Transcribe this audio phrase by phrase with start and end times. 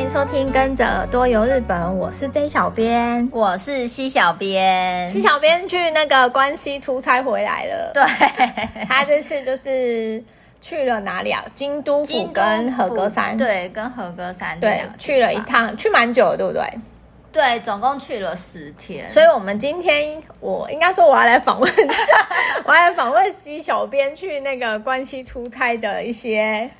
[0.00, 5.06] 欢迎收听《跟着耳朵游日本》，我是 J 小编，我是西小编。
[5.10, 8.02] 西小编去那个关西出差回来了，对，
[8.88, 10.24] 他这次就是
[10.62, 11.44] 去了哪里啊？
[11.54, 16.64] 京都府跟和歌山，对，跟和歌山对，去了一趟，去蛮久的，对不对？
[17.30, 19.06] 对，总共去了十天。
[19.10, 21.70] 所以，我们今天我应该说我要来访问，
[22.64, 26.70] 我要来访问西小编去那个关西出差的一些。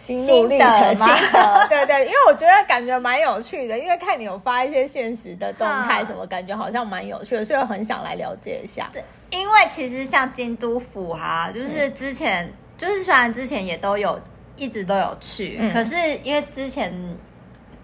[0.00, 0.94] 心路历程，
[1.68, 8.88] 对对，因为我觉得感觉蛮有趣的，因为看你有发一些现实的动态，什么感觉好像蛮有趣的，所以我很想来了解一下。
[8.92, 14.18] 对，因为其实像京都府哈，就是之前、嗯、就是虽然之前也都有
[14.56, 16.92] 一直都有去，嗯、可是因为之前。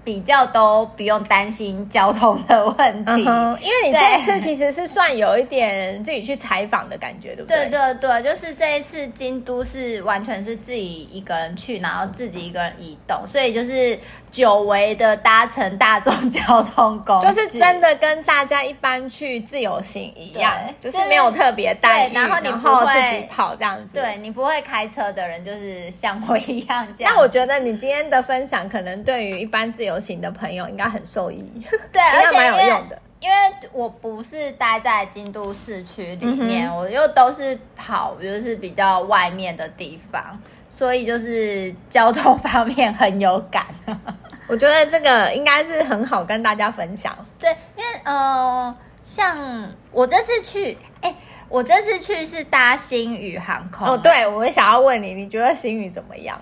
[0.06, 7.68] 比较都不用担心交通的问题，因为你这一次其实是算有一点自己去采访的感觉，对不对？
[7.68, 13.98] 对对对，就是这一次京都是完全是自己一个人去，然后自己一个人移动，所以就是。
[14.30, 23.94] 久违的搭乘大众交通工具，就是真的跟大家一般去自由行一样，就是没有特别待遇，然后你不会自己跑这样子。
[23.94, 27.14] 对，你不会开车的人，就是像我一样这样。
[27.14, 31.50] 那我觉得你今天的分享，可能对于一般自由行的朋友应该很受益。
[31.92, 33.36] 对， 而且蛮有用的，因为
[33.72, 40.38] 我不是待在京都市区里面，我又都是跑，就是比较外面的地方，
[40.76, 43.64] 所以就是交通方面很有感。
[44.46, 47.16] 我觉得这个应该是很好跟大家分享。
[47.38, 51.14] 对，因为呃，像我这次去，哎，
[51.48, 53.88] 我这次去是搭星宇航空。
[53.88, 56.38] 哦，对，我也想要问你，你觉得星宇怎么样？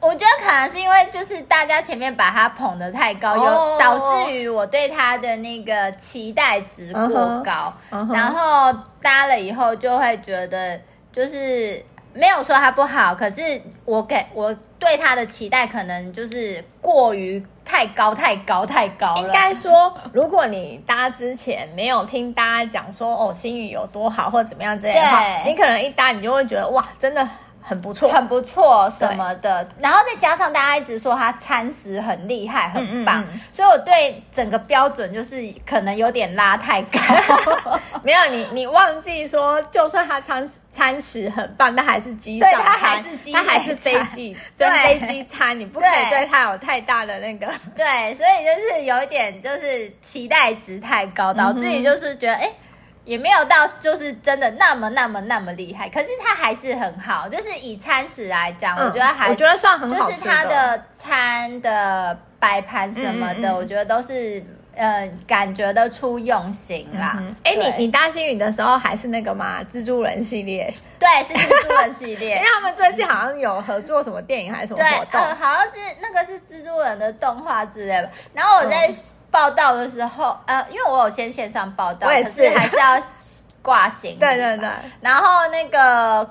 [0.00, 8.06] 我觉得可能是因为就是大家前面把它捧得太高，就导致于我对它的那个期待值过高，uh -huh.
[8.06, 8.14] Uh -huh.
[8.14, 10.80] 然后搭了以后就会觉得
[11.12, 11.84] 就是。
[12.16, 19.20] 没有说他不好，可是我给我对他的期待可能就是过于太高、太高、太高了。
[19.20, 27.28] 应该说，如果你搭之前没有听大家讲说哦，新宇有多好或者怎么样之类的话，你可能一搭你就会觉得哇，真的。
[27.68, 37.00] 很不错，很不错什么的，然后再加上大家一直说他餐食很厉害，很棒，嗯嗯嗯，所以我对整个标准就是可能有点拉太高。
[38.04, 44.68] 没有你，你忘记说，就算他餐餐食很棒，但还是机上餐，他还是机，他还是飞机，对。
[44.68, 46.24] 飞机餐，你不可以对。
[46.26, 47.52] 他有太大的那个。
[47.74, 52.42] 对，所以就是有一点就是期待值太高，导致于就是觉得哎。
[52.42, 52.54] 欸
[53.06, 57.28] 也没有到就是真的那么那么那么厉害，可是它还是很好。
[57.28, 67.22] 就是以餐食来讲，嗯，我觉得还我觉得算很好，就是它的餐的摆盘什么的，嗯嗯嗯，我觉得都是呃感觉得出用心啦。
[67.44, 69.60] 哎，嗯，你你搭星宇的时候还是那个吗？
[69.72, 70.74] 蜘蛛人系列？
[70.98, 78.10] 对，是蜘蛛人系列， 因为他们最近好像有合作什么电影还是什么活动，对，呃，好像是那个是蜘蛛人的动画之类的。
[78.34, 78.92] 然后我在。
[79.36, 83.00] 嗯报道的时候，呃，因为我有先线上报道，我也是，可是还是要
[83.60, 84.16] 挂行李。
[84.20, 84.68] 对对对。
[85.00, 86.28] 然后那个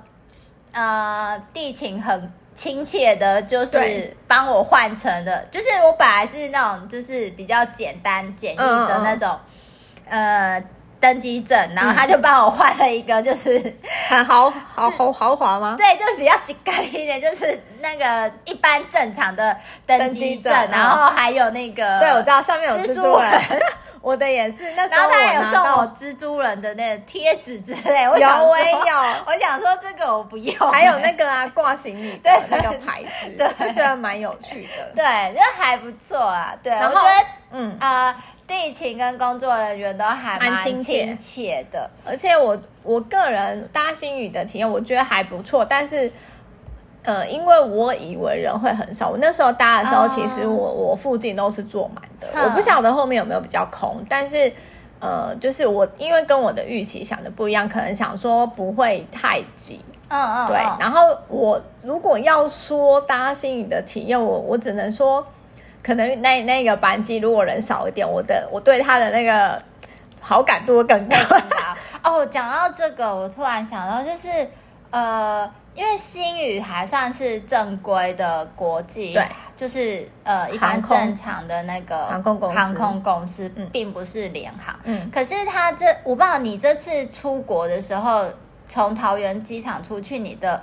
[0.74, 9.40] 呃，地勤很亲切的，就是帮我换成的，就是我本来是那种就是比较简单简易的那种，
[10.10, 10.64] 嗯、呃。
[11.06, 13.74] 登机证，然后他就帮我换了一个，就是、嗯、
[14.10, 15.76] 很豪豪豪豪华吗？
[15.78, 19.56] 对，就是比较性感一点，就是那个一般正常的
[19.86, 23.62] 登机证，然后还有那个，对，我知道上面有蜘蛛人，
[24.02, 24.72] 我的也是。
[24.76, 30.72] 那时候他有送我蜘蛛人的那个贴纸之类，我想我也有， 我想说这个我不用。
[30.72, 36.56] 还有那个啊，挂行李的那个牌子，对，就觉得蛮有趣的，对，就还不错啊。
[36.64, 38.08] 对，然后我觉得，嗯啊。
[38.08, 38.16] 呃
[38.48, 40.80] 地勤跟工作人员都还蛮亲
[41.20, 45.66] 切的，而且我我个人搭新宇的体验，我觉得还不错。
[45.66, 46.12] 但是，
[47.02, 50.92] 呃，因为我以为人会很少，我那时候搭的时候，其实我、oh.
[50.92, 52.28] 我附近都是坐满的。
[52.44, 54.54] 我不晓得后面有没有比较空，但是，
[55.00, 59.80] 呃，就是我因为跟我的预期想的不一样，可能想说不会太挤。
[60.10, 60.58] 嗯嗯，对。
[60.80, 65.26] 然后我如果要说搭新宇的体验，我我只能说。
[65.86, 69.62] 可能那那个班级如果人少一点，我的我对他的那个
[70.20, 71.16] 好感度会更高。
[72.04, 74.28] 哦，讲到这个，我突然想到，就是
[74.90, 84.76] 呃，因为新宇还算是正规的国际，对，就是呃一般正常的那个航空公司，航空公司，并不是联航。
[84.86, 88.26] 嗯，可是他这，我不知道你这次出国的时候，
[88.68, 90.60] 从桃园机场出去，你的。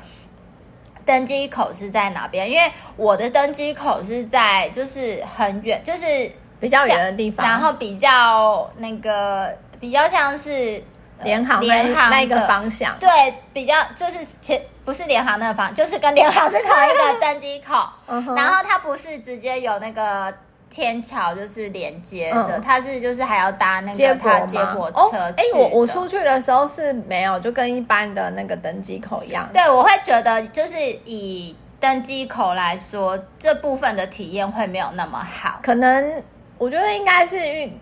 [1.04, 2.50] 登机口是在哪边？
[2.50, 10.82] 因为我的登机口是在就是很远，就是比较远的地方，然后比较那个比较像是
[11.24, 13.08] 联航联航那个方向，对，
[13.52, 17.88] 比较就是前不是联航那个方，就是跟联航是同一个登机口。
[18.36, 20.32] 然后它不是直接有那个
[20.72, 25.18] 天桥就是连接着，它、嗯、是就是还要搭那个它接驳车。
[25.36, 29.46] 哎、哦，我我出去的时候是没有，就跟一般的那个登机口一样。
[29.52, 30.74] 对，我会觉得就是
[31.04, 35.60] 以登机口来说，这部分的体验会没有那么好。
[35.62, 36.22] 可能
[36.56, 37.78] 我觉得应该是遇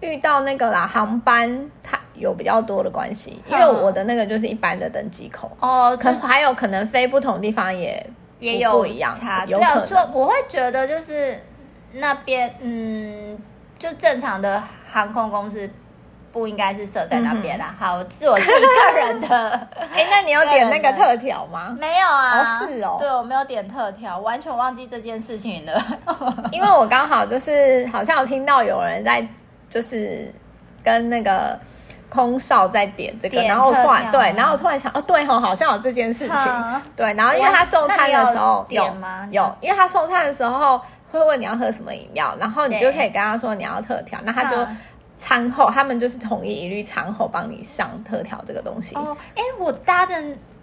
[0.00, 8.04] 遇到那个啦，航班它有比较多的关系，因为我的那个就是一般的登机口哦，可还有可能飞不同地方也
[8.40, 10.12] 也有不一样，差有可能。
[10.12, 11.38] 我会觉得就是。
[11.92, 13.38] 那边嗯，
[13.78, 15.68] 就正常的航空公司
[16.30, 17.74] 不应该是设在那边啦。
[17.80, 19.28] 嗯、好，是我自己个人的。
[19.92, 21.74] 哎、欸，那你有点那个特调吗？
[21.80, 25.82] 没有啊，哦是哦，对我没有点特调，完全忘记这件事情了。
[26.52, 29.26] 因为我刚好就是好像有听到有人在
[29.68, 30.32] 就是
[30.82, 31.58] 跟那个。
[32.10, 36.38] 空少在点这个，然后突然对，然后我突然想，哦，对吼，好像有这件事情，
[36.96, 39.28] 对，然后因为他送餐的时候有吗？
[39.30, 44.56] 有，因为他送餐的时候会问你要喝什么饮料，然后你就可以跟他说你要特调，那他就
[45.16, 48.94] 餐后他们就是统一一律餐后帮你上特调这个东西。
[48.96, 50.14] 哦，哎，我搭的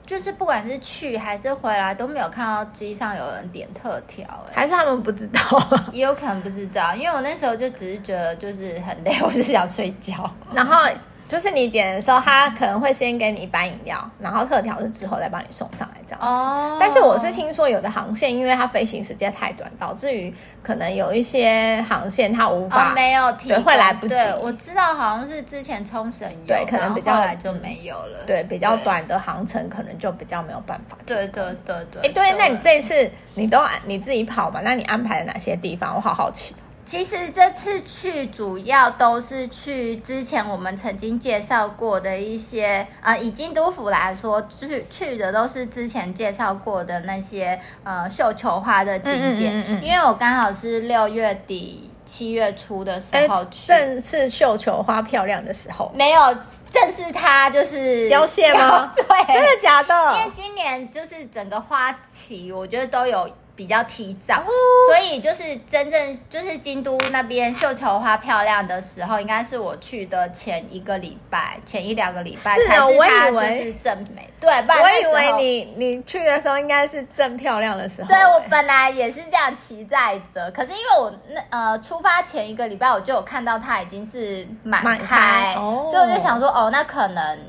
[0.06, 5.42] 就是不管是去还是回来都没有看到机上有人点特调，哎，还是他们不知道？
[5.92, 10.90] 也有可能不知道，因为我那时候就只是觉得就是很累， 我就是想睡觉，然后。
[11.28, 16.28] 就是你点的时候，他可能会先给你一杯饮料，然后特调是之后再帮你送上来这样子。
[16.28, 16.78] 哦。
[16.80, 24.14] 但是我是听说有的航线，因为它飞行时间太短，导致于可能有一些航线它无法、哦、没有提对，会来不及。
[24.14, 28.20] 对，我知道好像是之前冲绳有，对，可能比较来就没有了。
[28.28, 30.96] 对，比较短的航程可能就比较没有办法。
[31.06, 32.02] 对对对对。
[32.04, 34.62] 哎，对，那你这一次你都你自己跑嘛？
[34.64, 35.96] 那你安排了哪些地方？
[35.96, 36.56] 我好好奇。
[36.86, 49.52] 其实这次去主要都是去之前我们曾经介绍过的一些，呃，以京都府来说，去去的都是之前介绍过的那些呃绣球花的景点。
[49.52, 55.92] 嗯嗯嗯嗯，因为我刚好是六月底七月初的时候去，正是绣球花漂亮的时候。
[55.96, 56.22] 没有，
[56.70, 58.94] 正是它就是凋谢吗？
[58.96, 60.18] 对，真的假的？
[60.20, 63.28] 因为今年就是整个花期，我觉得都有。
[63.56, 64.52] 比较提早，哦，
[64.88, 74.30] 所以就是真正就是京都那边绣球花漂亮的时候，应该是我去的前一个礼拜，前一两个礼拜才是它就是正美。
[74.40, 78.08] 对，我以为你你去的时候应该是正漂亮的时候。
[78.08, 87.40] 对，我本来也是这样期待着，可是因为我那呃出发前一个礼拜我就有看到它已经是满开，满开，哦，所以我就想说哦，那可能。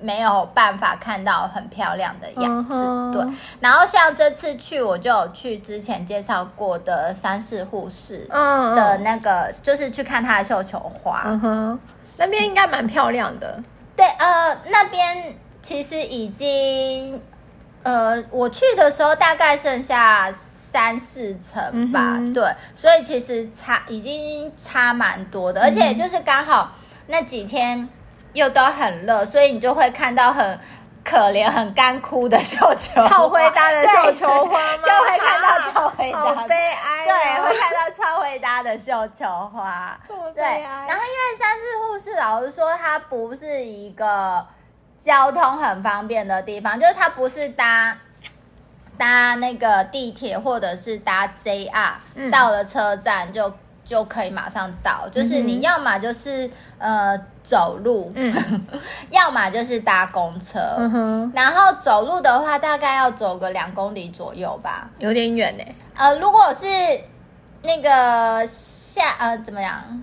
[0.00, 3.12] 没有办法看到很漂亮的样子，uh -huh.
[3.12, 3.34] 对。
[3.58, 9.54] 然后像这次去，我就有去之前介绍过的山势护士的那个，uh -huh.
[9.62, 11.22] 就是去看它的绣球花。
[11.24, 11.80] 嗯哼，
[12.16, 13.62] 那边应该蛮漂亮的。
[13.96, 17.20] 对，呃，那边其实已经，
[17.82, 22.18] 呃，我去的时候大概剩下三四层吧。
[22.18, 22.32] Uh.
[22.32, 26.70] 对，所以其实差已经差蛮多的，而且就是刚好
[27.08, 27.88] 那几天。
[28.32, 30.58] 又都很热，所以你就会看到很
[31.04, 34.82] 可怜、很干枯的绣球花，超灰搭的绣球花吗？
[34.84, 37.04] 就会看到超灰搭，好悲哀。
[37.06, 39.98] 对，会看到超灰搭的绣球花。
[40.34, 44.46] 对，然后因为山势护士老实说，它不是一个
[44.98, 47.96] 交通很方便的地方，就是它不是搭
[48.98, 53.52] 搭那个地铁或者是搭 JR，嗯，到了车站就。
[53.88, 58.34] 就可以马上到，就是你要么就是、嗯、呃走路，嗯、
[59.10, 61.30] 要么就是搭公车、嗯。
[61.34, 65.64] 然后走路的话，大概要走个两公里左右吧，有点远呢。
[65.96, 66.66] 呃，如果是
[67.62, 70.02] 那个夏呃怎么样？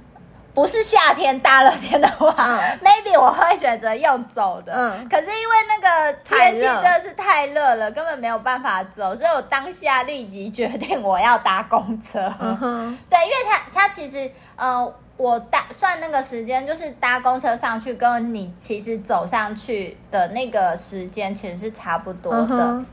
[0.53, 4.72] 不是夏天大热天的话、嗯、，maybe 我会选择用走的。
[4.74, 12.34] 嗯，可是因为那个天气真的是太热了，根本没有办法走，所以我当下立即决定我要搭公车。
[12.39, 22.48] 嗯哼，对，因为它它其实呃，我搭算那个时间，就是搭公车上去，跟你其实走上去的那个时间其实是差不多的。
[22.50, 22.86] 嗯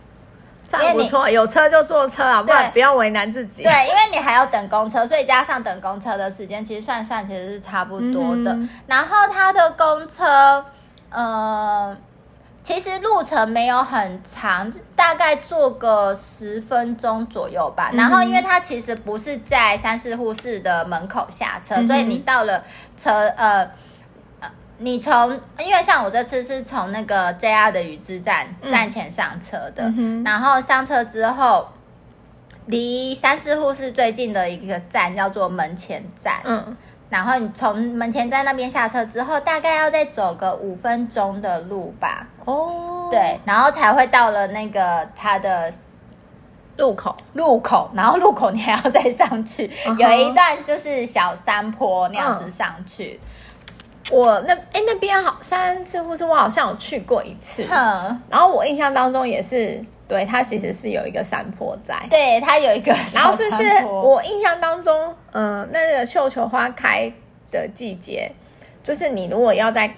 [0.74, 3.62] 因为不错，有车就坐车啊，不然不要为难自己。
[3.62, 8.50] 对，因为你还要等公车，所以加上等公车的时间，其实算算其实是差不多的。
[8.54, 10.64] 嗯、然后它的公车，
[11.10, 11.94] 呃，
[12.62, 17.90] 其实路程没有很长，大概坐个十分钟左右吧。
[17.92, 22.64] 嗯、然后因为它其实不是在三四护市的门口下车，嗯、所以你到了
[22.96, 23.70] 车，呃。
[24.78, 31.68] 你从，因为像我这次是从那个 JR 的宇治站站前上车的，嗯，然后上车之后，
[32.66, 36.76] 离三四护市最近的一个站叫做门前站，嗯，
[37.12, 45.70] 然后你从门前站那边下车之后，大概要再走个五分钟的路吧，哦，对，然后才会到了那个它的
[46.78, 49.98] 路口，路口，然后路口你还要再上去，uh huh.
[49.98, 53.20] 有一段就是小山坡那样子上去。
[53.20, 53.42] Uh.
[54.12, 58.14] 我那哎、欸、那边好三四户是我好像有去过一次，uh.
[58.28, 67.10] 然后我印象当中也是，对，它其实是有一个山坡在，对，它有一个，然后是不是我印象当中，嗯、呃，那个绣球花开
[67.50, 68.30] 的季节，
[68.82, 69.92] 就是你如果要再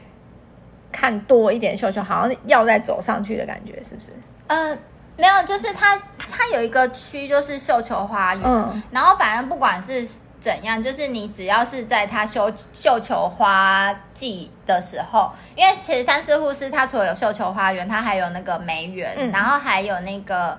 [0.92, 4.12] 看多一点绣球，好像要再走上去的感觉，是不是？
[4.46, 4.78] 嗯、呃。
[5.16, 8.42] 没有，就是它，它有一个区，就是绣球花园。
[8.44, 10.04] 嗯，然后反正不管是
[10.44, 20.58] 怎样，就是你只要是在它绣绣球花季的时候，因为其实三师护士它除了有绣球花园，它还有那个梅园，嗯、然后还有那个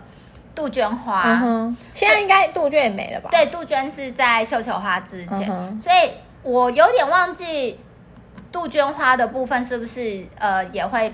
[0.56, 1.22] 杜鹃花。
[1.26, 3.30] 嗯哼，现在应该杜鹃也没了吧？
[3.32, 6.12] 对，杜鹃是在绣球花之前，嗯、哼所以
[6.42, 7.80] 我有点忘记
[8.52, 11.14] 杜鹃花的部分是不是呃也会。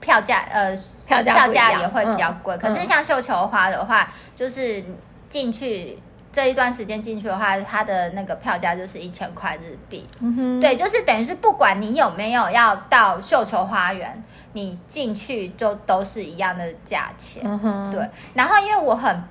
[0.00, 0.74] 票价呃，
[1.06, 2.56] 票价票价也会比较贵。
[2.56, 4.82] 嗯、可是像绣球花的话，嗯、就是
[5.28, 5.98] 进去
[6.32, 10.06] 这一段时间进去的话，它的那个票价就是一千块日币。
[10.20, 14.22] 嗯哼，对，就是等于是不管你有没有要到绣球花园，
[14.52, 17.42] 你进去就都是一样的价钱。
[17.44, 18.08] 嗯哼，对。
[18.34, 19.22] 然后因为我很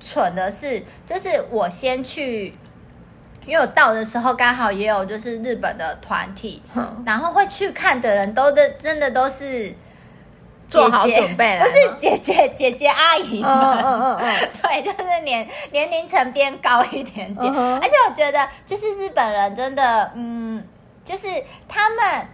[0.00, 2.54] 蠢的是，就是我先去，
[3.44, 9.74] 因为我到的时候刚好也有就是日本的团体，嗯、然后会去看的人都的真的都是。
[10.70, 20.64] 做好准备了，不是姐姐姐姐阿姨们，嗯嗯嗯， 对，就是年年龄层变高一点点，而且我觉得就是日本人真的，嗯，
[21.04, 21.26] 就是
[21.68, 22.26] 他们。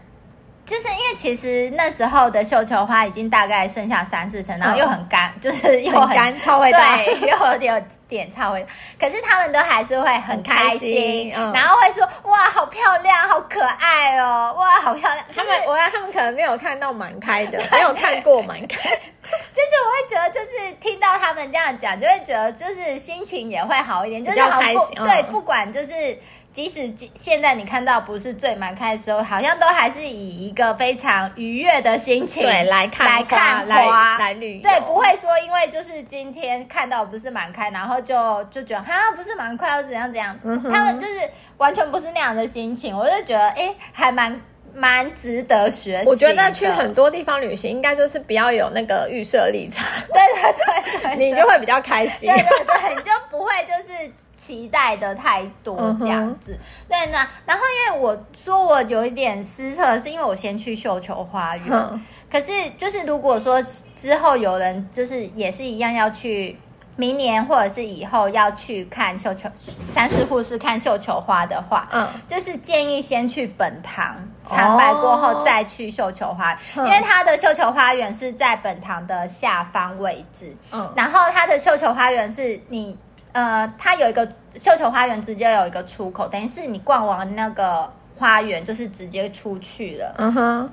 [0.67, 8.67] 就是因为其实那时候的绣球花已经大概剩下三四成，然后又很干，嗯、 就是又很干，超会对， 又有点点超会。
[8.99, 15.25] 可是他们都还是会很开心，开心嗯、然后会说：“哇，好漂亮，好可爱哦，哇，好漂亮。
[15.33, 18.91] 就是”他们，我他们可能没有看到满开的， 没有看过满开。
[18.91, 24.97] 就是我会觉得，就是听到他们这样讲，就会觉得就是心情也会好一点，就是好开心。
[25.05, 26.19] 对，不管就是。
[26.57, 44.41] 即使现在你看到不是最满开的时候，好像都还是以一个非常愉悦的心情对来看来看花来，来旅游，对，不会说因为就是今天看到不是满开，然后就就觉得哈不是满开，或怎样怎样，嗯、他们就是完全不是那样的心情，我就觉得哎还蛮。
[44.79, 46.07] 蛮值得学习。
[46.07, 49.83] 我觉得去很多地方旅行，应该就是不要有那个预设立场。
[50.13, 52.31] 对 对对，对， 你就会比较开心。
[52.31, 54.13] 对对对，你就不会就是
[54.47, 56.53] 期待的太多这样子。
[56.53, 61.67] 嗯、对，那然后因为我说我有一点失策，是因为我先去绣球花园。
[61.69, 62.01] 嗯、
[62.31, 63.61] 可是就是如果说
[63.95, 66.59] 之后有人就是也是一样要去。
[66.99, 69.51] 明年或者是以后要去看绣球，
[69.87, 82.97] 三师护士看绣球花的话，嗯，就是建议先去本堂参拜过后再去绣球花，哦、因为它的绣球花园是在本堂的下方位置，嗯，然后它的绣球花园是你，
[83.37, 90.73] 呃，它有一个绣球花园直接有一个出口，等于是你逛完那个花园就是直接出去了，嗯哼，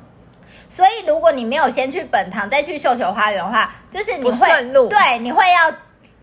[0.70, 5.72] 所以如果你没有先去本堂再去绣球花园的话，就是你会顺路，对，你会要。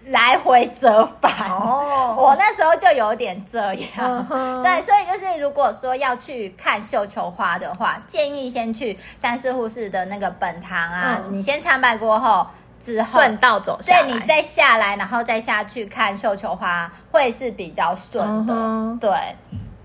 [0.06, 3.60] 来回折返哦，我那时候就有点这
[3.94, 12.46] 样，嗯、对，所以就是如果说要去看绣球花的话，建议先去三四护士的那个本堂啊，嗯、你先参拜过后，
[12.82, 19.10] 之后顺道走下来，对，你再下来，然后再下去看绣球花，会是比较顺的，对，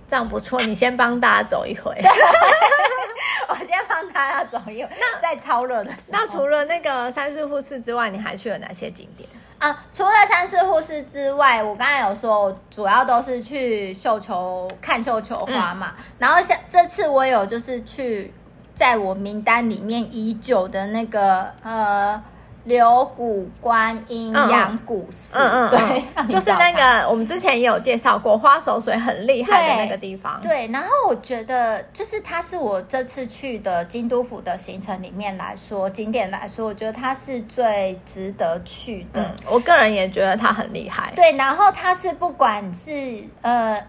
[0.07, 0.61] 这样不错。
[0.61, 1.93] 你先帮大家走一回，
[3.49, 4.89] 我先帮大家走一回。
[4.97, 9.29] 那在超热的时候，那除了那个三四护士之外，你还去了哪些景点？
[9.59, 15.93] 啊，除了三四护士之外，我刚才有说，我主要都是去绣球看绣球花嘛。
[15.97, 18.33] 嗯、然后像这次我有就是去，
[18.73, 22.23] 在我名单里面已久的那个呃。
[22.65, 30.39] 柳谷观音养谷寺，嗯嗯，对， 就是那个 我们之前也有介绍过，花手水很厉害的那个地方。
[30.41, 39.21] 对，对，然后我觉得就是它是我这次去的京都府的行程里面来说，景点来说，我觉得它是最值得去的。
[39.21, 41.13] 嗯，我个人也觉得它很厉害。
[41.15, 43.79] 对，然后它是不管是呃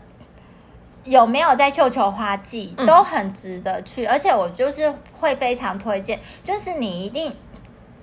[1.05, 7.35] 有没有在绣球花季，都很值得去，嗯，而且我就是会非常推荐，就是你一定。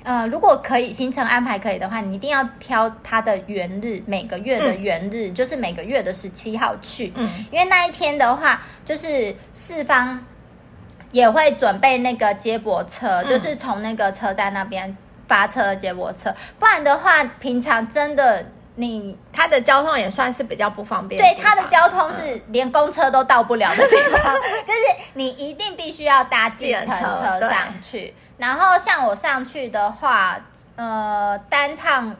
[0.03, 7.13] 呃，如果可以行程安排可以的话，你一定要挑它的元日，每个月的元日，嗯、就是每个月的十七号去。
[7.15, 10.23] 嗯，因为那一天的话，就是四方
[11.11, 14.95] 也会准备那个接驳车，嗯、就是从那个车站那边
[15.27, 16.35] 发车的接驳车。
[16.59, 18.45] 不然的话，平常真的
[18.75, 21.21] 你它的交通也算是比较不方便。
[21.21, 24.35] 对，它的交通是连公车都到不了的地方，
[24.67, 24.79] 就是
[25.13, 28.13] 你一定必须要搭计程车上去。
[28.37, 30.37] 然后像我上去的话，
[30.75, 32.15] 呃，单趟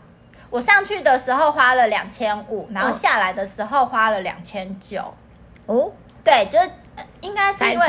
[0.49, 5.13] 我上去的时候花了两千五，然后下来的时候花了两千九。
[5.65, 5.91] 哦，
[6.23, 6.69] 对，就是
[7.21, 7.87] 应该是因为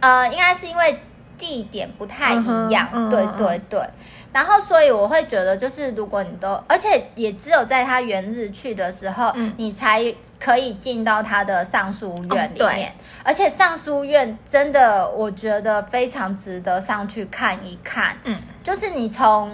[0.00, 1.02] 呃，应该是因为
[1.36, 2.88] 地点不太一样。
[2.92, 3.80] 嗯、对对对。
[4.32, 10.04] 然后，所以我会觉得，就是如果你都，而且也只有在他元日去的时候，嗯、你才
[10.38, 12.90] 可以进到他的尚书院里面。
[12.90, 12.92] 哦、
[13.24, 18.16] 而且尚书院真的，我觉得非常值得上去看一看。
[18.24, 19.50] 嗯，就是你从，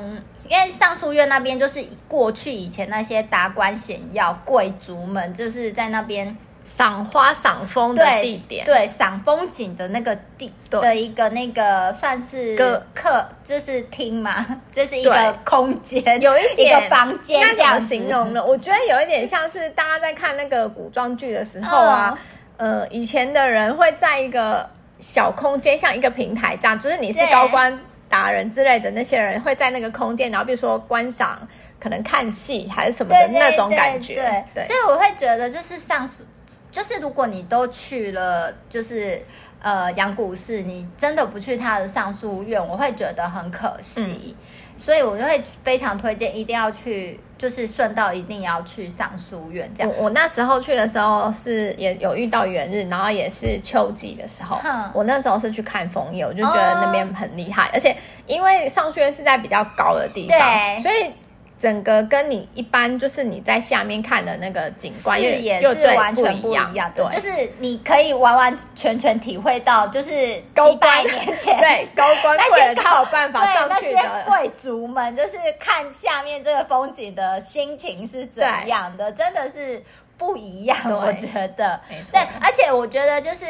[0.49, 6.37] 因为尚书院那边就是过去以前那些达官显要、贵族们，就是在那边。
[6.65, 12.57] 赏花赏风的地点，对，赏风景的那个地的一个那个算是
[12.95, 18.43] 客，就是厅嘛， 就是一个空间，有一点房间这样形容的。
[18.43, 22.19] 我觉得有一点像是大家在看那个古装剧的时候啊，
[22.57, 24.69] 呃，以前的人会在一个
[24.99, 27.79] 小空间，像一个平台这样，就是你是高官
[28.09, 31.47] 达人之类的那些人会在那个空间，然后比如说观赏，
[31.85, 34.43] 可能看戏还是什么的那种感觉。
[34.55, 36.25] 对，所以我会觉得就是上述。
[36.71, 39.21] 就是如果你都去了，就是
[39.61, 44.03] 呃阳谷市，你真的不去他的上书院，我会觉得很可惜。
[44.03, 44.35] 嗯、
[44.79, 49.71] 所以我就会非常推荐，一定要去，就是顺道一定要去上书院。
[49.75, 54.59] 这样，我我那时候去的时候是也有遇到元日，然后也是秋季的时候。
[54.65, 57.95] 嗯、我那时候是去看枫叶，我就觉得那边很厉害，哦、而且
[58.27, 61.13] 因为上书院是在比较高的地方，所以。
[61.59, 79.83] 整个跟你一般就是你在下面看的那个景观视野是完全不一样，对，就是你可以完完全全体会到，就是几百年前 对高官那些才有办法上去的贵族们，就是看下面这个风景的心情是怎样的，真的是
[80.19, 80.77] 不一样。
[80.87, 83.47] 我觉得，没错，对，而且我觉得就是。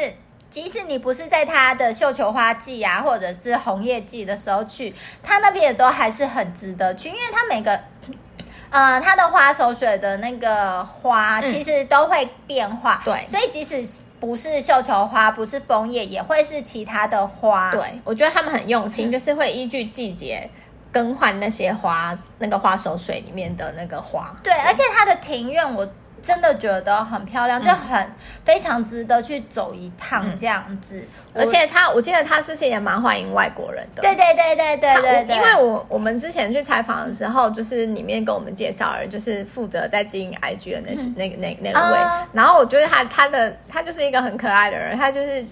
[0.55, 7.77] 即使你不是在它的绣球花季啊，或者是红叶季的时候去，它那边也都还是很值得去，因为它每个，
[8.71, 17.69] 呃，它的花手水的那个花其实都会变化，嗯、对，所以即使不是绣球花，不是枫叶，也会是其他的花。
[17.71, 20.49] 对，我觉得他们很用心，嗯、就是会依据季节
[20.89, 24.33] 更换那些花，那个花手水里面的那个花。
[24.41, 25.85] 对，对而且它的庭院我。
[26.25, 28.11] 真的觉得很漂亮，就很、嗯、
[28.43, 30.97] 非常值得去走一趟这样子。
[31.33, 34.01] 嗯、而且他，我记得他之前也蛮欢迎外国人的。
[34.01, 35.35] 对对对对对对对。
[35.35, 41.97] 因为我我们之前去采访的时候，就是里面跟我们介绍人，就是负责在经营 IG 的那、嗯、那个那那位。
[41.99, 45.45] Uh、然后我觉得他他的他就是一个很可爱的人，他就是。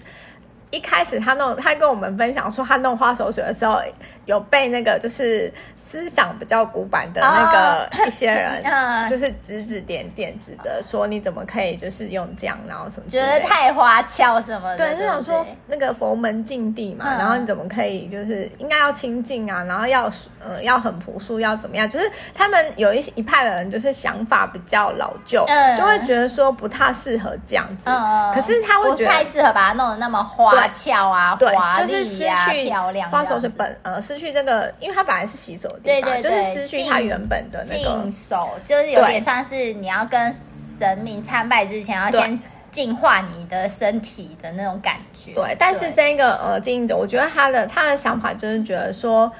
[0.74, 3.80] 一开始他弄，他跟我们分享说，他弄花手水的时候，
[4.24, 8.60] 有被那个就是思想比较古板的那个一些人，
[9.08, 20.10] 就是指指点点，指责说你怎么可以就是用这样，然后什么觉得太花俏什么的，对，就想说那个佛门禁地嘛，然后你怎么可以就是应该要清净啊，然后要
[20.44, 21.88] 呃要很朴素，要怎么样？
[21.88, 25.46] 就是他们有一些一派的人，就是想法比较老旧，
[25.78, 27.88] 就会觉得说不太适合这样子。
[28.34, 30.63] 可是他会觉得太适合把它弄得那么花。
[30.64, 33.10] 花俏啊，对，华丽啊，就是失去漂亮。
[33.10, 45.32] 花手水本呃，失去这个，因为它本来是洗手的地方，对对对，就是失去它原本的那个净手，就是有点像是你要跟神明参拜之前，要先净化你的身体的那种感觉。
[45.34, 49.30] 对，但是这个呃经营者，我觉得他的他的想法就是觉得说，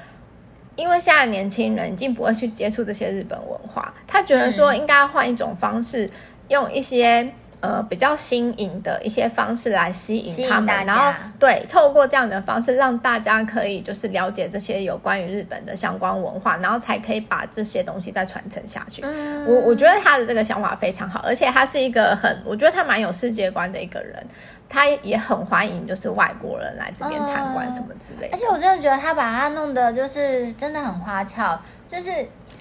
[0.75, 6.09] 因为现在年轻人已经不会去接触这些日本文化，他觉得说应该换一种方式，
[6.49, 7.33] 用一些。
[7.65, 19.01] 呃，比较新颖的一些方式来吸引他们，然后对，透过这样的方式让大家可以就是了解这些有关于日本的相关文化，然后才可以把这些东西再传承下去。
[19.03, 24.23] 嗯，我我觉得他的这个想法非常好，而且他是一个很，我觉得他蛮有世界观的一个人，
[24.69, 28.33] 他也很欢迎就是外国人来这边参观什么之类的。
[28.33, 32.11] 而且我真的觉得他把它弄得就是真的很花俏，就是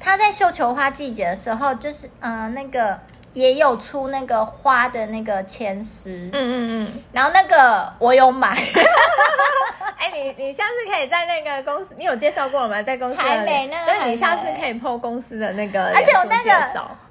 [0.00, 2.98] 他在绣球花季节的时候，就是嗯、呃、那个。
[3.34, 8.50] 也有出那个花的那个签诗，嗯嗯嗯，然后那个我有买，
[9.98, 12.80] 哎，你你下次可以在那个公司，你有介绍过了吗？
[12.82, 16.50] 在公司还没呢，对，你下次可以 po 公司的那个，而且我那个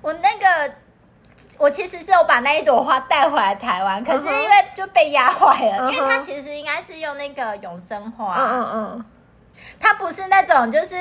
[0.01, 0.73] 我那个
[1.57, 9.05] 我其实是有把那一朵花带回来台湾，可是因为就被压坏了，因为它其实应该是用那个永生花，嗯嗯嗯，
[9.77, 10.95] 它不是那种就是。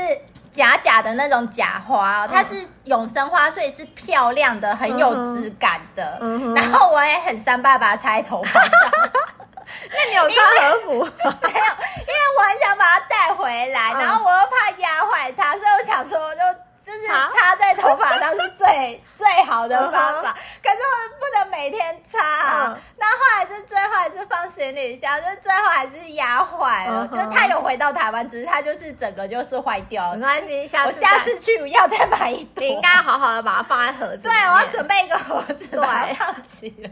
[0.53, 6.19] 假假的那种假花，它是永生花，所以是漂亮的，很有质感的。
[6.55, 8.71] 然后我也很三爸爸插在头发上。
[9.91, 10.91] 那你有穿和服？
[10.93, 16.41] 没有，因为我很想把它带回来，然后我又怕压坏它，所以我想说，就
[16.85, 20.37] 就是插在头发上是最 最好的方法。
[20.63, 22.19] 可是我不能每天擦。
[22.67, 27.09] 嗯、那后来就最后还是放行李箱，就最后还是压坏了。
[27.11, 30.17] 嗯、就他有回到台湾，只是他就是整个就是坏掉了。
[30.17, 32.63] 没关系，下次我下次去要再买一朵。
[32.63, 34.23] 你应该好好的把它放在盒子。
[34.23, 36.91] 对，我要准备一个盒子， 对，放起来。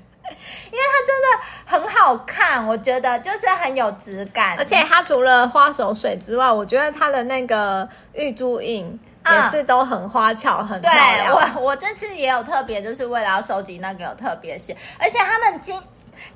[0.73, 11.27] 因为它真的很好看，我觉得就是很有质感，而且它除了花手水之外，我觉得它的那个玉珠印也是都很花巧，嗯、很漂亮。
[11.27, 15.81] 对，我我这次也有特别，就是为了要收集那个有特别写，而且他们今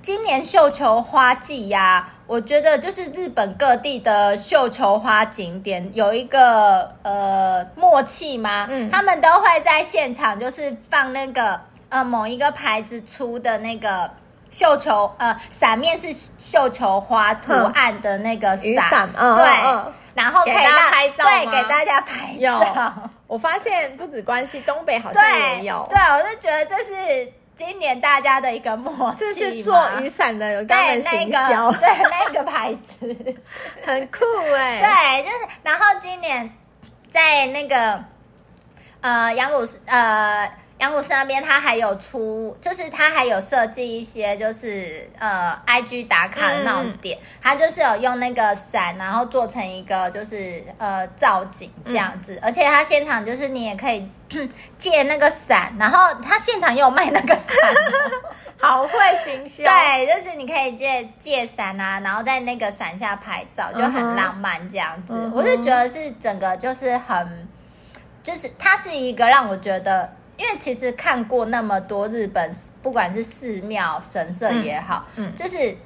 [0.04, 8.66] 今年绣球花季呀、啊，我觉得就是日本各地的绣球花景点有一个呃默契吗？
[8.68, 11.58] 嗯，他们都会在现场就是放那个。
[11.88, 14.10] 呃，某一个牌子出的那个
[14.50, 22.60] 绣球，呃，伞面是绣球花图案的那个伞，对，嗯、然后可以让拍照，对，给大家拍照。
[22.60, 22.92] 有，
[23.28, 25.86] 我发现不止关西，东北好像也有。
[25.88, 29.18] 对，对，我就觉得这是今年大家的一个默契。
[29.18, 33.16] 这是做雨伞的，有他们行销，对，那个牌子
[33.84, 34.24] 很酷
[34.56, 35.22] 哎、欸。
[35.22, 36.50] 对，就是，然后今年
[37.10, 38.04] 在那个
[39.00, 40.50] 呃杨鲁呃。
[40.78, 54.06] 杨鲁斯那边，他还有出，就是他还有设计一些，就是呃，IG 打卡的那种点，嗯、他就是有用那个伞，然后做成一个就是呃造景这样子，嗯、而且他现场就是你也可以
[54.78, 57.54] 借那个伞，然后他现场也有卖那个伞，
[58.60, 67.48] 好会行销，对，就是你可以借借伞啊，然后在那个伞下拍照，就很浪漫这样子，我就觉得是整个就是很，
[68.22, 70.16] 就是它是一个让我觉得。
[70.36, 72.50] 因为其实看过那么多日本，
[72.82, 75.36] 不管是寺庙、神社也好，嗯，嗯。
[75.36, 75.76] 就是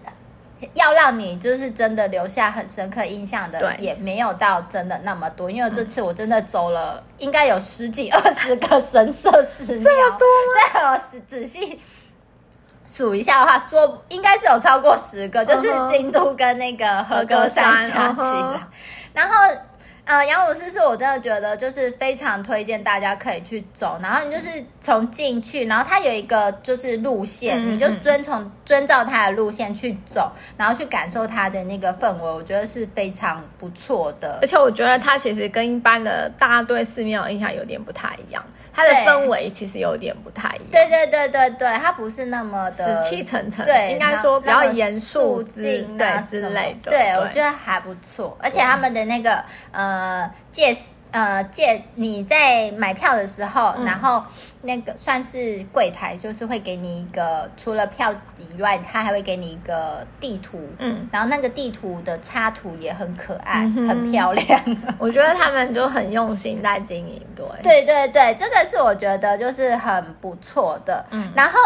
[0.74, 5.50] 要让你就是真的留下很深刻印象的，对也没有到真的那么多。
[5.50, 10.72] 因为这次我真的走了，应该有十几二十个神社寺庙，这么多吗？
[10.72, 11.80] 对，我仔细
[12.86, 18.60] 数一下的话，说应该是有超过十个，就是京都跟那个和歌山加起来，
[19.12, 19.34] 然后。
[20.08, 24.48] 呃，杨武寺是我真的觉得就是非常推荐大家可以去走，然后你就是
[24.80, 34.38] 从进去，然后它有一个就是路线，你就遵从遵照它的路线去走，然后去感受它的那个氛围，我觉得是非常不错的。
[34.40, 38.42] 而且我觉得它其实跟一般的大家对寺庙的印象有点不太一样。
[38.72, 50.76] 它的氛围其实有点不太一样，对对对对对，它不是那么的死气沉沉，对，应该说比较严肃之对之类的，对，我觉得还不错，而且他们的那个呃介。
[51.10, 54.22] 呃，借你在买票的时候，嗯、然后
[54.62, 64.62] 那个算是柜台，就是会给你一个除了票以外，他还会给你一个地图，嗯，然后那个地图的插图也很可爱，嗯、很漂亮。
[64.98, 71.58] 我觉得他们就很用心在经营，对，对对对，这个是我觉得就是很不错的，嗯，然后。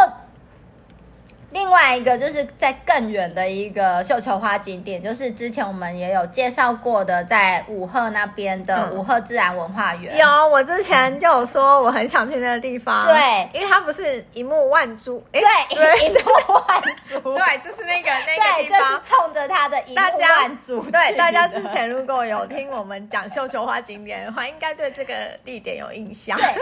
[1.52, 10.16] 另外一个就是在更远的一个绣球花景点，就是之前我们也有介绍过的，在武赫那边的武赫自然文化园。
[10.16, 13.06] 有，我之前就有说我很想去那个地方。
[13.06, 15.22] 对，因为它不是一目万珠。
[15.30, 16.20] 对，一目
[16.66, 17.20] 万珠。
[17.36, 18.66] 对，就是那个那个地方。
[18.66, 20.80] 对，就是冲着它的一目万珠。
[20.90, 26.38] 对，大家之前如果有听我们讲绣球花景点的话，应该对这个地点有印象。
[26.38, 26.54] 对。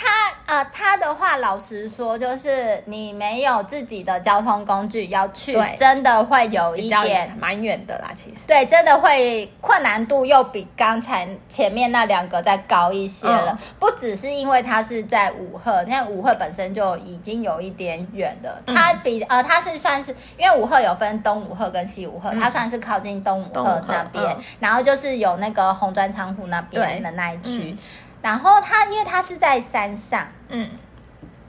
[0.00, 0.06] 他
[0.46, 8.10] 呃，他的话，老实说，就是你没有自己的交通工具要去，对真的会有一点蛮远的啦。
[8.14, 13.48] 其实，对，真的会困难度又比刚才前面那两个再高一些了。
[13.50, 18.62] 嗯、不只是因为它是在武贺，那武贺本身就已经有一点远了。
[18.66, 27.76] 嗯、它比呃，它是算是因为武贺有分东武贺跟西武贺，嗯、它算是靠近东武贺那边，嗯、然后就是有那个红砖仓库那边的那一区。
[28.20, 30.68] 然后它因为它是在山上，嗯，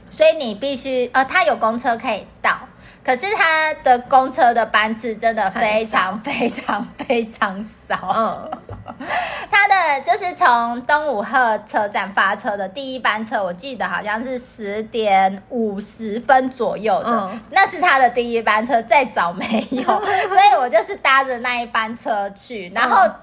[0.09, 2.59] 所以你必须呃，它有公车可以到，
[3.03, 7.97] 可是它的公车的班次真的非常非常非常少。
[8.15, 8.51] 嗯，
[9.49, 19.83] 它的就是从东武鹤车站发车的第一班车，我记得好像是十点五十分左右的，嗯、那是它的第一班车，再早没有，
[20.29, 23.01] 所以我就是搭着那一班车去，然后。
[23.03, 23.13] 嗯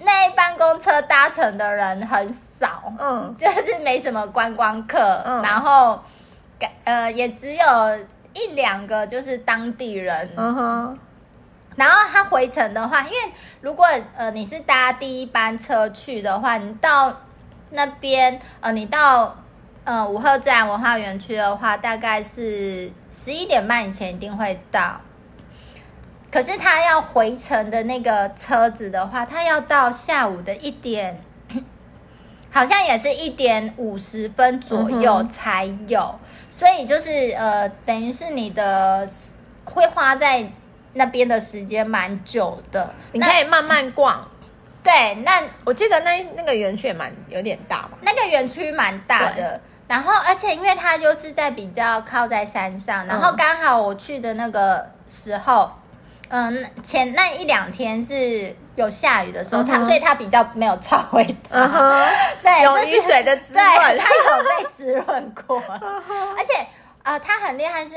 [0.00, 6.00] 那一班公车搭乘的人很少，嗯，就是没什么观光客，嗯，然后，
[6.84, 7.98] 呃，也只有
[8.32, 10.98] 一两个就是当地人，嗯哼。
[11.76, 17.20] 然后他回程的话，因为如果呃你是搭第一班车去的话，你到
[17.70, 19.36] 那边呃你到
[19.84, 25.00] 呃武贺自然文化园区的话，大概是十一点半以前一定会到。
[26.30, 31.22] 可是他要回程的那个车子的话，他要到下午的一点
[32.50, 39.08] 好像也是一点五十分左右才有，嗯、所以就是呃，等于是你的
[39.64, 40.50] 会花在
[40.94, 44.28] 那边的时间蛮久的，你可以慢慢逛。
[44.82, 47.90] 对，那我记得那那个园区也蛮有点大吧？
[48.00, 55.70] 那个园区蛮大的，然后而且因为它就是在比较靠在山上，然后刚好我去的那个时候，
[56.28, 61.68] 嗯，前那一两天是有下雨的时候，它所以它比较没有臭味道，
[62.42, 66.66] 对，有雨水的滋润，它有被滋润过， 而且
[67.02, 67.90] 呃，它很厉害是。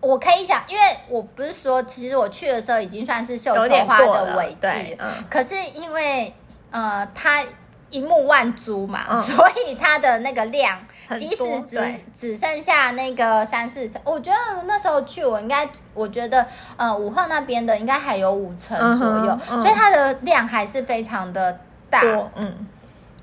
[0.00, 6.30] 我可以想，因为我不是说，其实我去的时候已经算是绣球花的尾季，嗯，可是因为
[6.70, 7.42] 呃，它
[7.88, 10.78] 一目万株嘛，嗯、所以它的那个量，
[11.16, 21.58] 即使只只剩下那个三四层，我觉得那时候去，我应该我觉得呃，武贺那边的应该还有五层左右，所以它的量还是非常的
[21.90, 22.00] 大，
[22.36, 22.66] 嗯，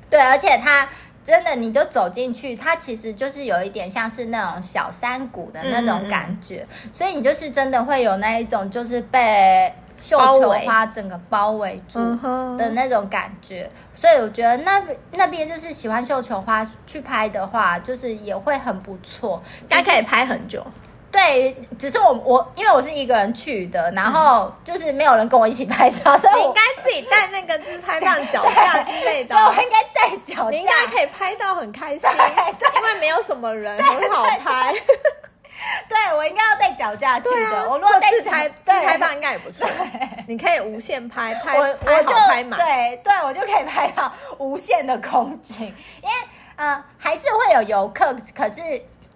[0.10, 0.88] 对，而且它。
[1.24, 12.00] 真的，你就走进去，它其实就是有一点像是那种小山谷的那种感觉，嗯、所以你就是真的会有那一种就是被绣球花整个包围住
[12.58, 13.70] 的那种感觉。
[13.74, 20.66] 嗯、所以我觉得那那边就是喜欢绣球花去拍的话，就是也会很不错，大家可以拍很久。
[21.12, 29.36] 对，只是我我因为我是一个人去的，然后就是没有人跟我一起拍照，所以我应该自己带那个自拍棒脚架之类的。
[29.46, 32.00] 我应该带脚架，你应该可以拍到很开心，
[32.58, 34.74] 对，因为没有什么人，很好拍。
[36.82, 37.70] 脚架去的。
[37.70, 39.70] 我如果带自拍自拍棒应该也不错，
[40.28, 45.66] 你可以无限拍，拍我我就拍满，对对，我就可以拍到无限的空景，
[46.02, 46.16] 因为
[46.56, 48.62] 呃还是会有游客，可是。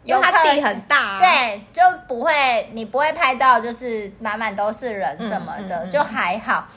[0.06, 6.68] 因为它地很大，对，就不会，你不会拍到就是满满都是人什么的，就还好。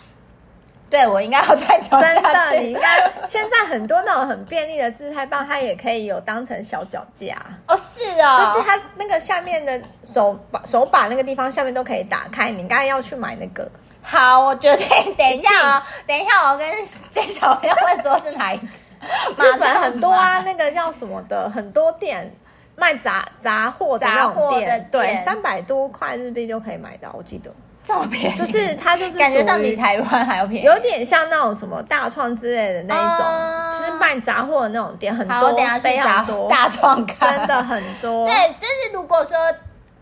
[0.90, 2.14] 对，我应该要带脚架。
[2.14, 7.36] 真的，你应该现在很多那种很便利的自拍棒，它也可以有当成小脚架。
[7.66, 12.50] 哦，是哦，就是它那个下面的手把手把那个地方下面都可以打开。
[12.50, 13.70] 你应该要去买那个。
[14.02, 16.66] 好，我决定等一下哦，等一下我跟
[17.10, 18.66] 这小朋友会说是哪一个？
[19.44, 22.34] 日本很多啊，那个叫什么的，很多店。
[22.80, 27.50] 卖杂杂货的那种店，店对，三百多块日币就可以买到，我记得
[27.88, 38.26] 这么便宜，就是它就是感觉上比台湾还要便宜，有点像那种什么大创之类的那一种，嗯、就是卖杂货的那种店，很多，非常多，大创真的很多。
[38.28, 39.38] 对，就是如果说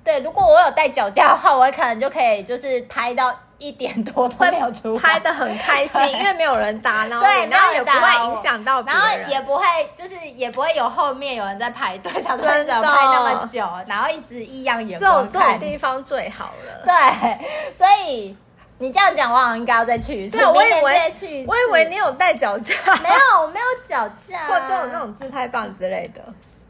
[0.02, 3.32] 对，如果我有带脚架的话，我可能就可以就是拍到。
[3.58, 9.64] 一点多都没有出，拍的很开心， 因为没有人打扰，对，然后也不会影响到人，然后也不会
[9.94, 16.84] 就是也不会有后面有人在排队，想说怎么拍那么久，然后一直异样眼光看，这种地方最好了。
[16.84, 18.36] 对，所以
[18.78, 20.36] 你这样讲，我好像应该要再去一次。
[20.44, 26.20] 我以为，我以为你有带脚架，没有，我没有脚架， 或者有那种自拍棒之类的。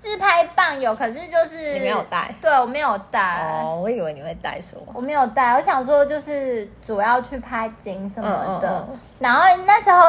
[0.07, 3.43] 自拍棒有，可是就是你没有带，对我没有带。
[3.43, 4.93] 哦，我以为你会带什么？
[4.95, 8.29] 我没有带，我想说就是主要去拍景什么
[8.63, 8.69] 的。
[8.69, 10.05] 嗯嗯嗯、然后那时候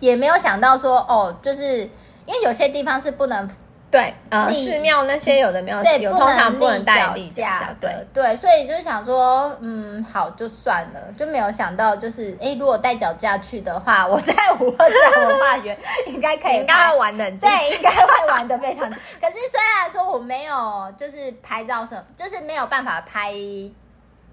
[0.00, 1.78] 也没有想到说哦，就是
[2.26, 3.48] 因为有些地方是不能。
[3.96, 18.90] 对，呃，寺庙那些有的没有，对，通常不能带立脚架，对对，所以就是想说，嗯，好，就算了，就没有想到，就是，哎，如果带脚架去的话， 我在武贺在文化园应该可以， 应该会玩的很，对，应该会玩的非常。
[18.90, 23.32] 可是虽然说我没有，就是拍照什么，就是没有办法拍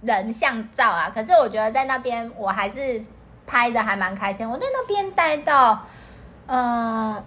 [0.02, 3.02] 人像照啊，可是我觉得在那边我还是
[3.48, 4.50] 拍的还蛮开心。
[4.50, 5.86] 我在那边待到，
[6.48, 7.24] 嗯。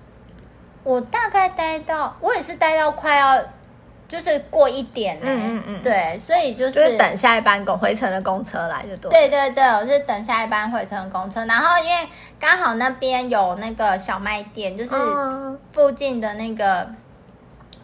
[0.87, 3.43] 我大概待到，我也是待到快要，
[4.07, 5.27] 就是过一点呢。
[5.29, 9.11] 嗯嗯嗯，对，所以就是，就是等下一班公回程的公车来就对。
[9.11, 14.95] 对对对，我是等下一班回程的公车，然后因为刚好那边有那个小卖店，就是
[15.73, 16.89] 附近的那个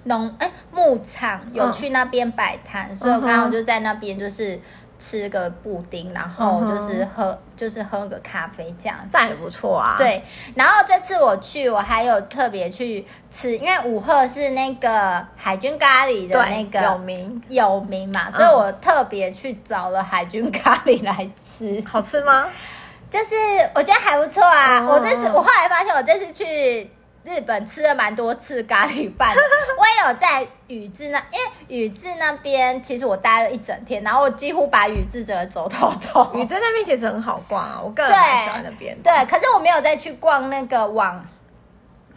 [0.05, 4.61] 农哎牧场有去那边摆摊，嗯、所以我刚好就在那边就是。
[5.05, 9.97] 吃个布丁，然后就是喝，嗯、就是喝个咖啡，这样这样也不错啊。
[9.99, 10.23] 对，
[10.55, 21.83] 然后这次我去，我还有特别去吃，因为五贺是那个海军咖喱的那个有名有名嘛，所以我特别去找了海军咖喱来吃。
[21.85, 22.47] 好吃吗？
[23.11, 23.35] 就是
[23.75, 24.81] 我觉得还不错啊。
[24.83, 26.88] 哦、我这次我后来发现，我这次去。
[27.25, 29.33] 日本吃了蛮多次咖喱饭，
[29.79, 36.29] 我也有在宇治那，因为宇治那边其实我待了一整天，然后我几乎把宇治整个走透透。
[36.35, 38.97] 宇治那边其实很好逛啊，我个人很喜欢那边。
[39.03, 41.25] 对，可是我没有再去逛那个往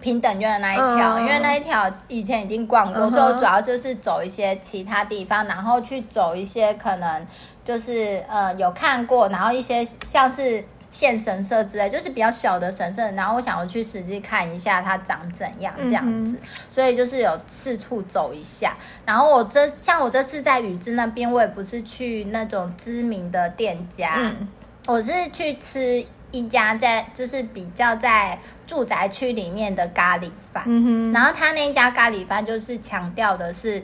[0.02, 7.28] 平等院的那一条，嗯、因为那一条以前已经逛过，嗯、所以我主要就是走一些其他地方，然后去走一些可能
[7.64, 10.66] 就是呃有看过，然后一些像是。
[10.96, 13.12] 县神社之类，就是比较小的神社。
[13.12, 18.78] 然后我想要去实际看一下它长怎样这样子，嗯、所以就是有四处走一下。
[19.06, 24.48] 然后我这像我这次在宇治那边，我也不是去那种知名的店家，嗯、
[24.88, 30.64] 我是去吃一家在就是比较在住宅区里面的咖喱饭。
[30.66, 33.84] 嗯，然后他那一家咖喱饭就是强调的是。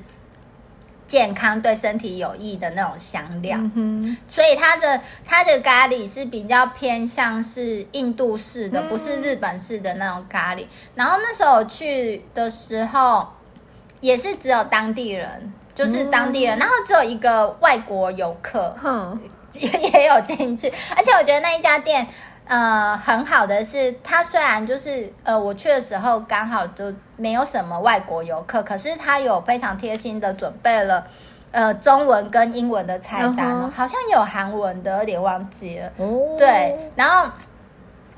[1.12, 10.66] 健康对身体有益的那种香料，嗯、所以它的它的咖喱是比较偏向是印度式的，嗯、不是日本式的那种咖喱。
[10.96, 13.28] 然后那时候我去的时候，
[14.00, 19.20] 也是只有当地人，就是当地人，嗯、然后只有一个外国游客，嗯、
[19.52, 20.72] 也也有进去。
[20.96, 22.08] 而且我觉得那一家店。
[22.52, 31.08] 呃，很好的是，它虽然就是呃，我去的时候刚好就没有什么外国游客，可是它有非常贴心的准备了
[31.52, 33.72] 呃中文跟英文的菜单，uh huh.
[33.72, 35.88] 好像有韩文的，有点忘记了。
[35.96, 36.38] 哦，oh.
[36.38, 37.32] 对，然后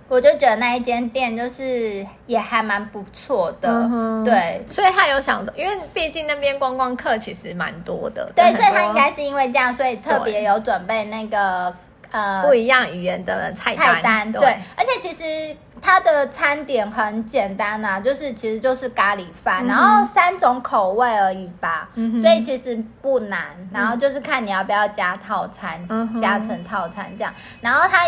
[0.07, 4.25] 我就觉得那一间店就是也还蛮不错的，uh huh.
[4.25, 11.71] 对，所以他有想到，因为毕竟那边观光客其实蛮多的，对，所以他应该是因为这样，所以特别有准备那个。
[12.13, 28.07] 呃，不一样语言的菜单，菜单对，对，而且其实它的餐点很简单呐、啊，就是其实就是咖喱饭，嗯、然后三种口味而已吧，嗯、所以其实不难，然后就是看你要不要加套餐，嗯、加成套餐这样，然后它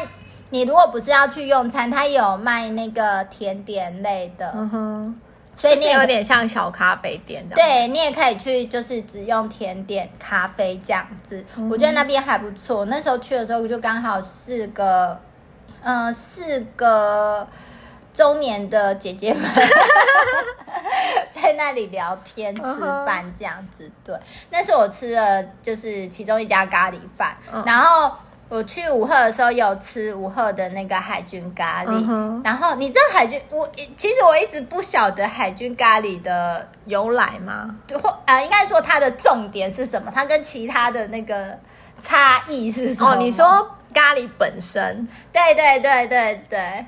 [0.52, 5.22] 你如果不是要去用餐，它有卖那个甜点类的，嗯哼
[5.58, 11.44] 所以你有点像小咖啡店的，对，你也可以去，就是只用甜点、咖啡这样子。
[11.56, 12.86] 嗯、我觉得那边还不错。
[12.86, 15.20] 那时候去的时候，就刚好四个，
[15.82, 17.48] 嗯、呃，四个
[18.14, 19.50] 中年的姐姐们
[21.32, 22.62] 在那里聊天、吃
[23.06, 23.90] 饭这样子。
[24.04, 24.14] 对，
[24.50, 28.12] 那是我吃的，就是其中一家咖喱饭，嗯、然后。
[28.48, 37.76] 我去武赫的时候有吃武赫的那个海军咖喱，然后你知道海军，我其实我一直不晓得海军咖喱的由来吗？
[38.02, 40.12] 或呃，应该说它的重点是什么？
[40.14, 41.58] 它跟其他的那个
[42.00, 43.14] 差异是什么？
[43.14, 45.08] 哦，你说咖喱本身？
[45.32, 46.86] 对对对对对。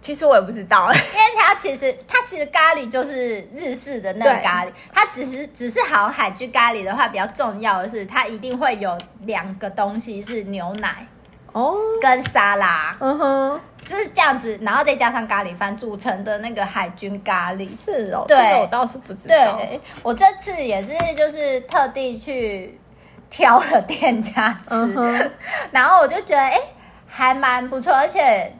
[0.00, 11.06] 其实我也不知道， 因为它其实它其实咖喱就是日式的那个咖喱，它只是只是好像海军咖喱的话，比较重要的是它一定会有两个东西是牛奶
[11.52, 11.76] 哦。
[12.00, 17.68] 跟沙拉，嗯哼，就是这样子，然后再加上咖喱饭组成的那个海军咖喱。
[17.68, 19.34] 是哦，对，这个我倒是不知道。
[19.56, 22.78] 对，我这次也是就是特地去
[23.28, 25.32] 挑了店家吃，嗯、
[25.72, 26.56] 然后我就觉得哎
[27.08, 28.52] 还蛮不错，而且。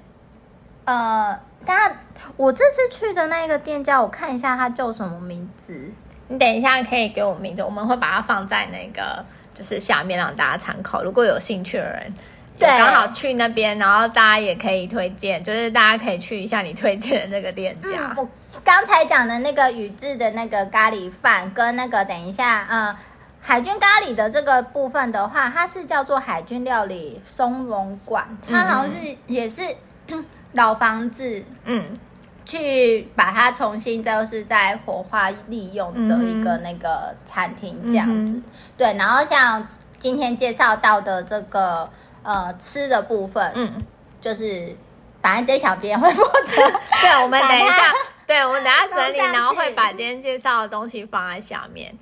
[0.89, 1.95] 呃，大家
[2.39, 5.93] 我这次去的那个店家，我看一下它叫什么名字。
[6.29, 9.23] 你等一下可以给我名字，我们会把它放在那个
[9.53, 11.03] 就是下面让大家参考。
[11.03, 12.15] 如果有兴趣的人，
[12.59, 18.15] 对，刚好去那边，然后大家也可以推荐，就是大家可以去一下你推荐的那个店家。
[18.17, 18.29] 嗯、我
[18.65, 22.97] 刚才讲的那个宇治的那个咖喱饭，跟那个等一下，嗯，
[23.43, 29.61] 海军咖喱的这个部分的话，它是叫做海军料理松茸馆，它好像是、嗯、也是。
[30.53, 31.97] 老房子，嗯，
[32.45, 38.41] 去把它重新就是在活化利用的一个那个餐厅这样子，
[38.77, 38.95] 对。
[38.95, 39.67] 然后像
[39.99, 41.89] 今天介绍到的这个
[42.23, 43.85] 呃吃的部分，嗯，
[44.21, 44.75] 就是
[45.21, 46.57] 反正这小编会负责，
[47.03, 47.93] 对，我们等一下，
[48.27, 51.95] 对，我们等一下整理，然后会把今天介绍的东西放在下面。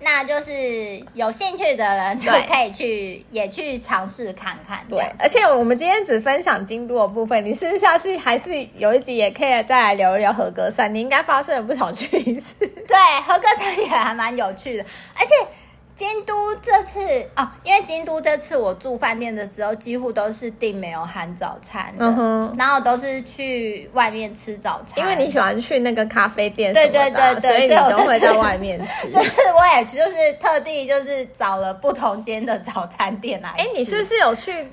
[0.00, 0.52] 那就是
[1.14, 4.84] 有兴趣的人就可以去，也去尝试看看。
[4.88, 10.94] 对，而且我们今天只分享京都的部分，你是不是下次还是有一集也可以再来聊一聊和歌山？
[10.94, 12.06] 你应该发生了不少趣
[12.38, 12.54] 事。
[12.58, 14.84] 对，和歌山也还蛮有趣的，
[15.14, 15.32] 而且。
[16.00, 16.98] 京都这次
[17.36, 24.98] 哦，因为京都这次我住饭店的时候，几乎都是订没有含早餐的，嗯、哼然后都是去外面吃早餐。
[24.98, 29.08] 因为你喜欢去那个咖啡店，对对对对，所以你都会在外面吃。
[29.12, 33.62] 这次我也就是特地就是找了不同间的早餐店来吃。
[33.62, 34.72] 哎，你是不是有去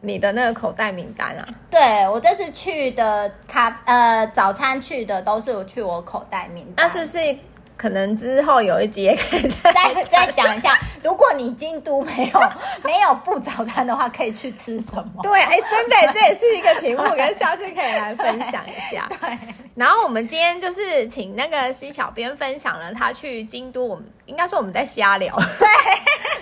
[0.00, 1.46] 你的那个口袋名单啊？
[1.70, 7.36] 对，我这次去的咖呃早餐去的都是我去我口袋名单，那是是。
[7.76, 9.72] 可能之后有一集也可以再
[10.10, 12.40] 再讲一下，如果你京都没有
[12.82, 15.22] 没有不早餐的话，可以去吃什么？
[15.22, 19.06] 对，哎，真的， 这也是一个题目，可是下次可以来分享一下。
[19.20, 19.38] 对，对
[19.74, 25.66] 然后我们今天就是请那个西小编分享了他去京都，我们应该说我们在瞎聊，对，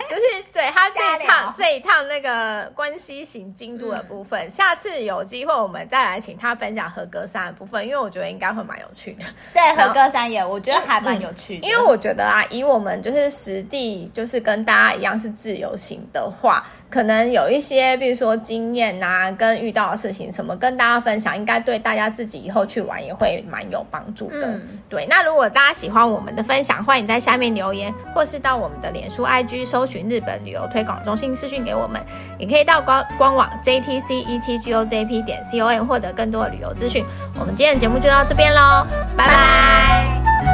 [0.08, 9.24] 就是对他这一趟这一趟那个关西行京都的部分，嗯、下次有机会我们再来请他分享和歌山的部分，因为我觉得应该会蛮有趣的。
[9.54, 11.22] 对，和歌山也我觉得还蛮。
[11.22, 24.46] 有趣的，因为我觉得啊，以我们就是实地就是跟大家一样是自由行的话，可能有一些，比如说经验啊，跟遇到的事情什么，跟大家分享，应该对大家自己以后去玩也会蛮有帮助的。
[24.46, 32.00] 嗯、对，那如果大家喜欢我们的分享，欢迎在下面留言，或是到我们的脸书 IG 搜寻日本旅游推广中心私讯给我们，
[32.38, 37.04] 也可以到官官网 JTC 一七 GOJP 点 COM 获得更多的旅游资讯。
[37.38, 38.86] 我们今天的节目就到这边喽，
[39.16, 39.32] 拜拜。
[39.32, 40.51] 拜拜。